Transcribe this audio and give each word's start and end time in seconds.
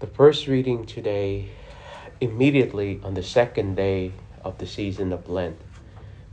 The 0.00 0.06
first 0.06 0.46
reading 0.46 0.86
today, 0.86 1.48
immediately 2.20 3.00
on 3.02 3.14
the 3.14 3.22
second 3.24 3.74
day 3.74 4.12
of 4.44 4.58
the 4.58 4.66
season 4.66 5.12
of 5.12 5.28
Lent, 5.28 5.60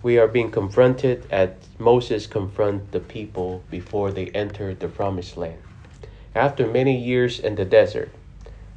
we 0.04 0.20
are 0.20 0.28
being 0.28 0.52
confronted 0.52 1.26
as 1.31 1.49
Moses 1.79 2.28
confronted 2.28 2.91
the 2.91 2.99
people 2.99 3.63
before 3.71 4.12
they 4.12 4.28
entered 4.28 4.81
the 4.81 4.88
promised 4.88 5.36
land. 5.36 5.57
After 6.36 6.67
many 6.67 6.96
years 6.96 7.39
in 7.39 7.55
the 7.55 7.65
desert, 7.65 8.12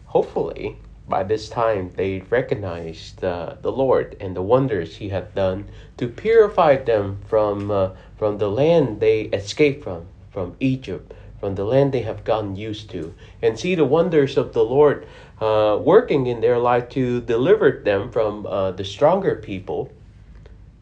hopefully 0.06 0.78
by 1.06 1.22
this 1.22 1.50
time 1.50 1.92
they 1.96 2.20
recognized 2.30 3.22
uh, 3.22 3.56
the 3.60 3.72
Lord 3.72 4.16
and 4.20 4.34
the 4.34 4.40
wonders 4.40 4.96
He 4.96 5.10
had 5.10 5.34
done 5.34 5.68
to 5.98 6.08
purify 6.08 6.76
them 6.76 7.18
from 7.26 7.70
uh, 7.70 7.90
from 8.16 8.38
the 8.38 8.50
land 8.50 9.00
they 9.00 9.24
escaped 9.24 9.84
from, 9.84 10.06
from 10.30 10.56
Egypt, 10.60 11.12
from 11.40 11.54
the 11.54 11.64
land 11.64 11.92
they 11.92 12.02
have 12.02 12.24
gotten 12.24 12.56
used 12.56 12.90
to, 12.90 13.14
and 13.42 13.58
see 13.58 13.74
the 13.74 13.84
wonders 13.84 14.36
of 14.36 14.52
the 14.52 14.64
Lord 14.64 15.06
uh, 15.40 15.78
working 15.80 16.26
in 16.26 16.40
their 16.40 16.58
life 16.58 16.88
to 16.90 17.20
deliver 17.20 17.80
them 17.84 18.10
from 18.10 18.46
uh, 18.46 18.72
the 18.72 18.84
stronger 18.84 19.36
people. 19.36 19.92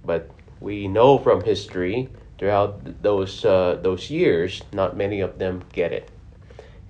But 0.04 0.30
we 0.60 0.88
know 0.88 1.18
from 1.18 1.42
history 1.42 2.08
throughout 2.38 3.02
those 3.02 3.44
uh, 3.44 3.78
those 3.82 4.10
years, 4.10 4.62
not 4.72 4.96
many 4.96 5.20
of 5.20 5.38
them 5.38 5.64
get 5.72 5.92
it. 5.92 6.10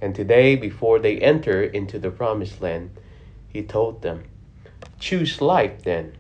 And 0.01 0.15
today, 0.15 0.57
before 0.57 0.99
they 0.99 1.19
enter 1.19 1.63
into 1.63 1.99
the 1.99 2.11
promised 2.11 2.61
land, 2.61 2.91
he 3.49 3.63
told 3.63 4.03
them, 4.03 4.25
Choose 4.99 5.41
life 5.41 5.83
then, 5.83 6.13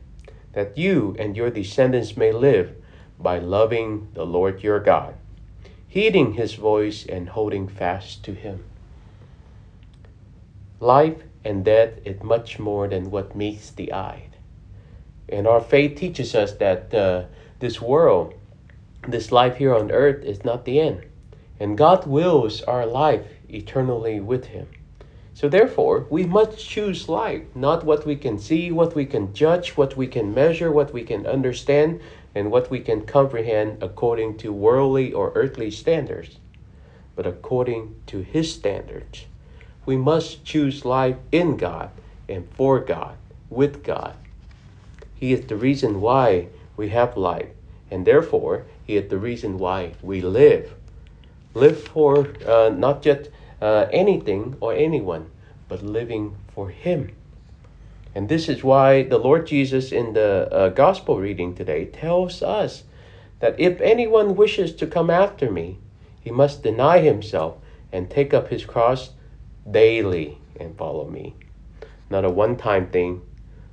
that 0.52 0.78
you 0.78 1.14
and 1.18 1.36
your 1.36 1.50
descendants 1.50 2.16
may 2.16 2.32
live 2.32 2.74
by 3.18 3.38
loving 3.38 4.08
the 4.14 4.24
Lord 4.24 4.62
your 4.62 4.80
God, 4.80 5.14
heeding 5.88 6.34
his 6.34 6.54
voice 6.54 7.06
and 7.06 7.30
holding 7.30 7.68
fast 7.68 8.24
to 8.24 8.32
him. 8.32 8.64
Life 10.80 11.22
and 11.44 11.64
death 11.64 11.94
is 12.04 12.22
much 12.22 12.58
more 12.58 12.88
than 12.88 13.10
what 13.10 13.36
meets 13.36 13.70
the 13.70 13.92
eye. 13.92 14.28
And 15.28 15.46
our 15.46 15.60
faith 15.60 15.96
teaches 15.96 16.34
us 16.34 16.52
that 16.54 16.94
uh, 16.94 17.24
this 17.58 17.80
world, 17.80 18.34
this 19.08 19.32
life 19.32 19.56
here 19.56 19.74
on 19.74 19.90
earth, 19.90 20.24
is 20.24 20.44
not 20.44 20.64
the 20.64 20.80
end. 20.80 21.04
And 21.58 21.78
God 21.78 22.06
wills 22.06 22.62
our 22.62 22.86
life 22.86 23.26
eternally 23.48 24.20
with 24.20 24.46
Him. 24.46 24.68
So 25.34 25.48
therefore, 25.48 26.06
we 26.10 26.24
must 26.24 26.58
choose 26.58 27.08
life, 27.08 27.42
not 27.54 27.84
what 27.84 28.06
we 28.06 28.16
can 28.16 28.38
see, 28.38 28.70
what 28.72 28.94
we 28.94 29.04
can 29.04 29.34
judge, 29.34 29.70
what 29.76 29.96
we 29.96 30.06
can 30.06 30.32
measure, 30.32 30.72
what 30.72 30.92
we 30.92 31.02
can 31.02 31.26
understand, 31.26 32.00
and 32.36 32.50
what 32.50 32.70
we 32.70 32.78
can 32.78 33.00
comprehend 33.00 33.82
according 33.82 34.36
to 34.36 34.52
worldly 34.52 35.10
or 35.10 35.32
earthly 35.34 35.70
standards, 35.70 36.36
but 37.14 37.26
according 37.26 37.94
to 38.04 38.18
His 38.18 38.52
standards. 38.52 39.24
We 39.86 39.96
must 39.96 40.44
choose 40.44 40.84
life 40.84 41.16
in 41.32 41.56
God 41.56 41.90
and 42.28 42.46
for 42.52 42.78
God, 42.78 43.16
with 43.48 43.82
God. 43.82 44.16
He 45.14 45.32
is 45.32 45.46
the 45.46 45.56
reason 45.56 46.02
why 46.02 46.48
we 46.76 46.90
have 46.90 47.16
life, 47.16 47.48
and 47.90 48.06
therefore, 48.06 48.66
He 48.84 48.98
is 48.98 49.08
the 49.08 49.16
reason 49.16 49.58
why 49.58 49.94
we 50.02 50.20
live. 50.20 50.74
Live 51.54 51.82
for 51.84 52.28
uh, 52.46 52.68
not 52.68 53.00
just 53.00 53.30
uh, 53.62 53.86
anything 53.90 54.58
or 54.60 54.74
anyone, 54.74 55.30
but 55.68 55.82
living 55.82 56.36
for 56.48 56.68
Him. 56.68 57.16
And 58.16 58.30
this 58.30 58.48
is 58.48 58.64
why 58.64 59.02
the 59.02 59.18
Lord 59.18 59.46
Jesus 59.46 59.92
in 59.92 60.14
the 60.14 60.48
uh, 60.50 60.68
gospel 60.70 61.18
reading 61.18 61.54
today 61.54 61.84
tells 61.84 62.42
us 62.42 62.84
that 63.40 63.60
if 63.60 63.78
anyone 63.82 64.36
wishes 64.36 64.74
to 64.76 64.86
come 64.86 65.10
after 65.10 65.52
me, 65.52 65.80
he 66.18 66.30
must 66.30 66.62
deny 66.62 67.00
himself 67.00 67.58
and 67.92 68.08
take 68.08 68.32
up 68.32 68.48
his 68.48 68.64
cross 68.64 69.10
daily 69.70 70.38
and 70.58 70.78
follow 70.78 71.06
me. 71.06 71.34
Not 72.08 72.24
a 72.24 72.30
one 72.30 72.56
time 72.56 72.86
thing, 72.86 73.20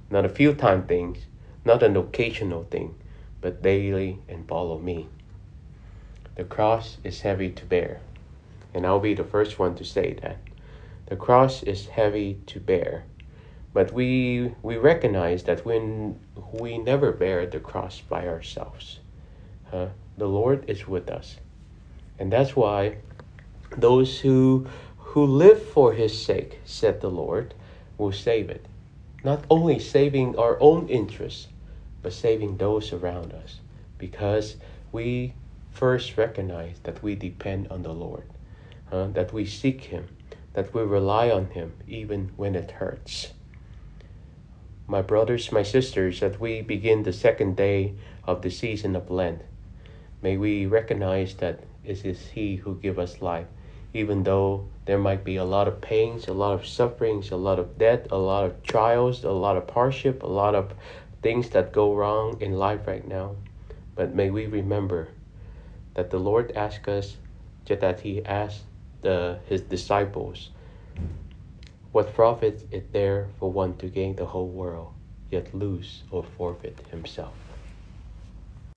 not 0.09 0.25
a 0.25 0.35
few 0.37 0.53
time 0.53 0.87
things, 0.87 1.19
not 1.63 1.81
an 1.81 1.95
occasional 1.95 2.65
thing, 2.65 2.95
but 3.39 3.63
daily 3.63 4.19
and 4.27 4.45
follow 4.45 4.77
me. 4.77 5.07
The 6.35 6.43
cross 6.43 6.97
is 7.05 7.21
heavy 7.21 7.49
to 7.51 7.63
bear. 7.63 8.01
And 8.73 8.85
I'll 8.85 8.99
be 8.99 9.13
the 9.13 9.23
first 9.23 9.57
one 9.57 9.75
to 9.75 9.85
say 9.85 10.17
that. 10.21 10.39
The 11.05 11.15
cross 11.15 11.63
is 11.63 11.87
heavy 11.87 12.41
to 12.47 12.59
bear. 12.59 13.05
But 13.73 13.91
we, 13.91 14.53
we 14.61 14.77
recognize 14.77 15.43
that 15.43 15.65
when 15.65 16.19
we 16.51 16.77
never 16.77 17.11
bear 17.11 17.45
the 17.45 17.59
cross 17.59 18.01
by 18.01 18.27
ourselves, 18.27 18.99
uh, 19.71 19.87
the 20.17 20.27
Lord 20.27 20.65
is 20.67 20.87
with 20.87 21.09
us. 21.09 21.37
And 22.19 22.31
that's 22.31 22.55
why 22.55 22.97
those 23.75 24.19
who, 24.19 24.67
who 24.97 25.25
live 25.25 25.61
for 25.61 25.93
his 25.93 26.23
sake, 26.23 26.59
said 26.63 27.01
the 27.01 27.09
Lord, 27.09 27.55
will 27.97 28.11
save 28.11 28.49
it. 28.49 28.67
Not 29.23 29.43
only 29.49 29.79
saving 29.79 30.37
our 30.37 30.61
own 30.61 30.87
interests, 30.87 31.47
but 32.01 32.13
saving 32.13 32.57
those 32.57 32.93
around 32.93 33.33
us. 33.33 33.59
Because 33.97 34.57
we 34.91 35.33
first 35.71 36.17
recognize 36.17 36.77
that 36.83 37.01
we 37.01 37.15
depend 37.15 37.67
on 37.69 37.81
the 37.81 37.93
Lord 37.93 38.25
uh, 38.93 39.07
that 39.07 39.33
we 39.33 39.45
seek 39.45 39.85
Him, 39.85 40.07
that 40.53 40.73
we 40.73 40.83
rely 40.83 41.31
on 41.31 41.47
Him 41.47 41.73
even 41.87 42.31
when 42.35 42.55
it 42.55 42.71
hurts. 42.71 43.32
My 44.87 45.01
brothers, 45.01 45.51
my 45.51 45.63
sisters, 45.63 46.21
as 46.21 46.39
we 46.39 46.61
begin 46.61 47.03
the 47.03 47.13
second 47.13 47.55
day 47.55 47.93
of 48.25 48.41
the 48.41 48.51
season 48.51 48.95
of 48.97 49.09
Lent, 49.09 49.41
may 50.21 50.35
we 50.35 50.65
recognize 50.65 51.35
that 51.35 51.61
it 51.85 52.03
is 52.05 52.27
He 52.27 52.57
who 52.57 52.75
gives 52.75 52.99
us 52.99 53.21
life, 53.21 53.47
even 53.93 54.23
though 54.23 54.67
there 54.85 54.97
might 54.97 55.23
be 55.23 55.37
a 55.37 55.45
lot 55.45 55.69
of 55.69 55.79
pains, 55.79 56.27
a 56.27 56.33
lot 56.33 56.53
of 56.53 56.67
sufferings, 56.67 57.31
a 57.31 57.37
lot 57.37 57.59
of 57.59 57.77
death, 57.77 58.11
a 58.11 58.17
lot 58.17 58.43
of 58.43 58.61
trials, 58.63 59.23
a 59.23 59.31
lot 59.31 59.55
of 59.55 59.69
hardship, 59.69 60.21
a 60.21 60.27
lot 60.27 60.53
of 60.53 60.73
things 61.21 61.49
that 61.51 61.71
go 61.71 61.95
wrong 61.95 62.41
in 62.41 62.53
life 62.53 62.85
right 62.85 63.07
now. 63.07 63.37
But 63.95 64.13
may 64.13 64.29
we 64.31 64.47
remember 64.47 65.07
that 65.93 66.09
the 66.09 66.19
Lord 66.19 66.51
asks 66.51 66.87
us 66.89 67.17
just 67.65 67.79
that 67.79 68.01
He 68.01 68.23
asked 68.25 68.63
the, 69.01 69.39
his 69.47 69.61
disciples, 69.61 70.49
What 71.93 72.15
profit 72.15 72.67
is 72.71 72.83
there 72.91 73.29
for 73.39 73.51
one 73.51 73.77
to 73.77 73.87
gain 73.87 74.15
the 74.15 74.25
whole 74.25 74.49
world, 74.49 74.93
yet 75.29 75.53
lose 75.53 76.03
or 76.09 76.23
forfeit 76.23 76.79
himself? 76.89 77.52